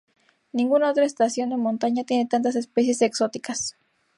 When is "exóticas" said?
3.03-3.75